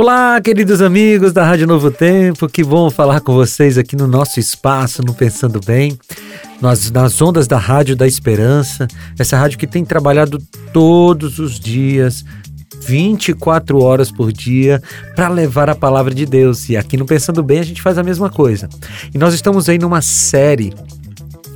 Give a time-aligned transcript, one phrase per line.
[0.00, 4.38] Olá, queridos amigos da Rádio Novo Tempo, que bom falar com vocês aqui no nosso
[4.38, 5.98] espaço, no Pensando Bem,
[6.60, 8.86] nas, nas ondas da Rádio da Esperança,
[9.18, 10.38] essa rádio que tem trabalhado
[10.72, 12.24] todos os dias,
[12.86, 14.80] 24 horas por dia,
[15.16, 16.68] para levar a palavra de Deus.
[16.68, 18.68] E aqui no Pensando Bem a gente faz a mesma coisa.
[19.12, 20.72] E nós estamos aí numa série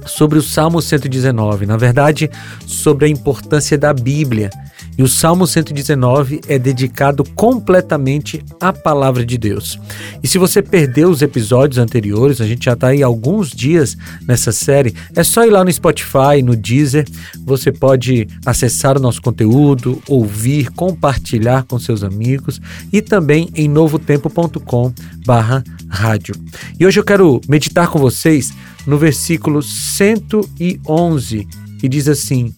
[0.05, 2.28] sobre o Salmo 119, na verdade,
[2.66, 4.50] sobre a importância da Bíblia.
[4.96, 9.78] E o Salmo 119 é dedicado completamente à palavra de Deus.
[10.23, 14.52] E se você perdeu os episódios anteriores, a gente já está aí alguns dias nessa
[14.52, 17.06] série, é só ir lá no Spotify, no Deezer,
[17.44, 22.61] você pode acessar o nosso conteúdo, ouvir, compartilhar com seus amigos
[22.92, 24.92] e também em novotempo.com
[25.25, 26.34] barra rádio.
[26.78, 28.53] E hoje eu quero meditar com vocês
[28.86, 31.47] no versículo 111,
[31.78, 32.55] que diz assim: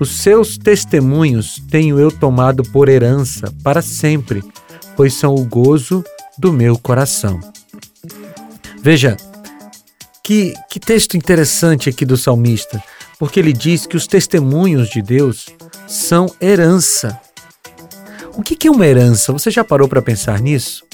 [0.00, 4.42] os seus testemunhos tenho eu tomado por herança para sempre,
[4.96, 6.04] pois são o gozo
[6.38, 7.40] do meu coração.
[8.80, 9.16] Veja,
[10.22, 12.82] que, que texto interessante aqui do salmista,
[13.18, 15.46] porque ele diz que os testemunhos de Deus
[15.86, 17.18] são herança.
[18.36, 19.32] O que é uma herança?
[19.32, 20.84] Você já parou para pensar nisso?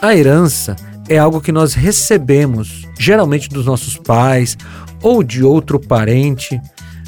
[0.00, 0.74] A herança
[1.08, 4.56] é algo que nós recebemos, geralmente dos nossos pais
[5.02, 6.60] ou de outro parente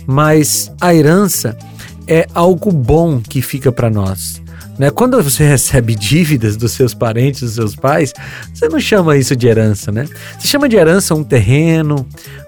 [0.07, 1.57] mas a herança
[2.07, 4.41] é algo bom que fica para nós.
[4.79, 4.91] Né?
[4.91, 8.13] Quando você recebe dívidas dos seus parentes, dos seus pais,
[8.53, 10.09] você não chama isso de herança, né?
[10.39, 12.07] Você chama de herança um terreno,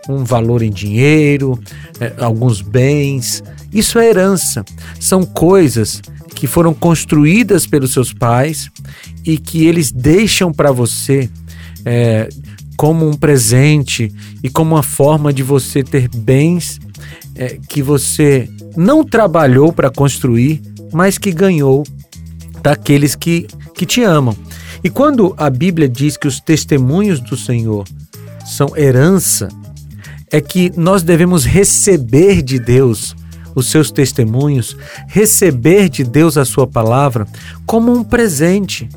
[0.09, 1.61] um valor em dinheiro,
[2.01, 3.45] é, alguns bens.
[3.71, 4.65] Isso é herança.
[4.99, 6.01] São coisas
[6.35, 8.71] que foram construídas pelos seus pais
[9.25, 11.29] e que eles deixam para você
[11.85, 12.29] é,
[12.77, 16.81] como um presente e como uma forma de você ter bens
[17.37, 20.63] é, que você não trabalhou para construir,
[20.93, 21.85] mas que ganhou
[22.63, 24.37] daqueles que, que te amam.
[24.85, 27.87] E quando a Bíblia diz que os testemunhos do Senhor
[28.45, 29.49] são herança,
[30.31, 33.15] é que nós devemos receber de Deus
[33.55, 34.77] os seus testemunhos,
[35.07, 37.27] receber de Deus a sua palavra
[37.67, 38.89] como um presente,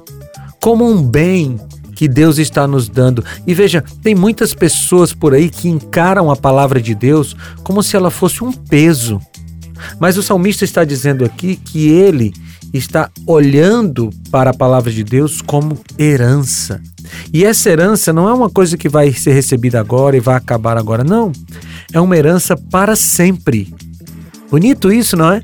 [0.62, 1.59] como um bem
[1.95, 3.23] que Deus está nos dando.
[3.47, 7.95] E veja, tem muitas pessoas por aí que encaram a palavra de Deus como se
[7.95, 9.19] ela fosse um peso.
[10.00, 12.34] Mas o salmista está dizendo aqui que ele
[12.73, 16.81] está olhando para a palavra de Deus como herança.
[17.34, 20.78] E essa herança não é uma coisa que vai ser recebida agora e vai acabar
[20.78, 21.31] agora, não.
[21.94, 23.73] É uma herança para sempre.
[24.50, 25.41] Bonito isso, não é?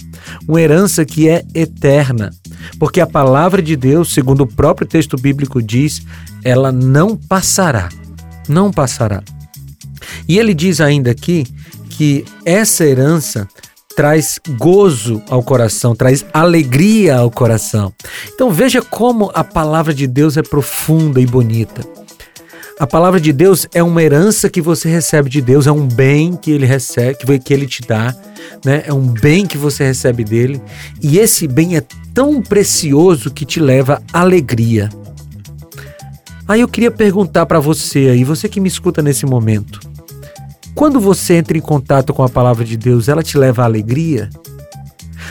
[0.47, 2.31] Uma herança que é eterna.
[2.79, 6.01] Porque a palavra de Deus, segundo o próprio texto bíblico diz,
[6.43, 7.89] ela não passará.
[8.47, 9.23] Não passará.
[10.27, 11.45] E ele diz ainda aqui
[11.89, 13.47] que essa herança
[13.95, 17.93] traz gozo ao coração, traz alegria ao coração.
[18.33, 21.85] Então veja como a palavra de Deus é profunda e bonita.
[22.79, 26.35] A palavra de Deus é uma herança que você recebe de Deus, é um bem
[26.35, 28.15] que ele recebe, que ele te dá,
[28.65, 28.83] né?
[28.87, 30.59] É um bem que você recebe dele,
[30.99, 31.83] e esse bem é
[32.13, 34.89] tão precioso que te leva alegria.
[36.47, 39.79] Aí eu queria perguntar para você aí, você que me escuta nesse momento.
[40.75, 44.29] Quando você entra em contato com a palavra de Deus, ela te leva a alegria?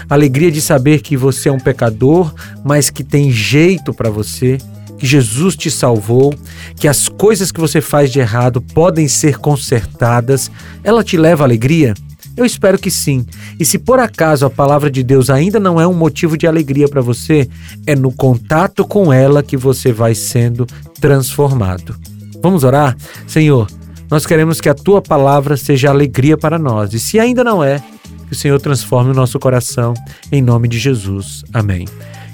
[0.08, 2.32] Alegria de saber que você é um pecador,
[2.64, 4.58] mas que tem jeito para você,
[4.98, 6.34] que Jesus te salvou,
[6.76, 10.50] que as coisas que você faz de errado podem ser consertadas.
[10.84, 11.94] Ela te leva a alegria?
[12.40, 13.26] Eu espero que sim.
[13.58, 16.88] E se por acaso a palavra de Deus ainda não é um motivo de alegria
[16.88, 17.46] para você,
[17.86, 20.66] é no contato com ela que você vai sendo
[20.98, 21.94] transformado.
[22.42, 22.96] Vamos orar?
[23.26, 23.68] Senhor,
[24.10, 26.94] nós queremos que a tua palavra seja alegria para nós.
[26.94, 27.78] E se ainda não é,
[28.26, 29.92] que o Senhor transforme o nosso coração,
[30.32, 31.44] em nome de Jesus.
[31.52, 31.86] Amém.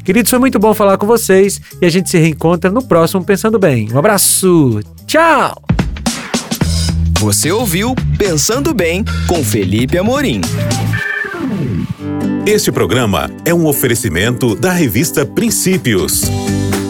[0.05, 3.59] Queridos, foi muito bom falar com vocês e a gente se reencontra no próximo Pensando
[3.59, 3.93] Bem.
[3.93, 5.66] Um abraço, tchau!
[7.19, 10.43] Você ouviu Pensando Bem com Felipe Amorim.
[12.45, 16.25] Este programa é um oferecimento da revista Princípios.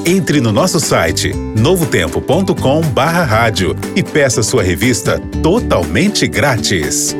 [0.05, 7.14] Entre no nosso site novotempo.com/rádio e peça sua revista totalmente grátis.